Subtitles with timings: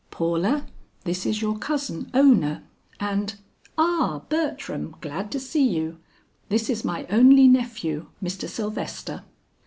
[0.09, 0.65] "Paula,
[1.03, 2.63] this is your cousin Ona,
[2.99, 3.35] and
[3.77, 5.99] Ah, Bertram, glad to see you
[6.49, 8.49] this is my only nephew, Mr.
[8.49, 9.23] Sylvester."